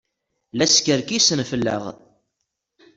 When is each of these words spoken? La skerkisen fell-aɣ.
La 0.57 0.65
skerkisen 0.71 1.41
fell-aɣ. 1.51 1.83